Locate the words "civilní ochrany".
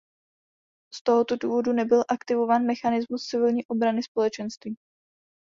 3.23-4.03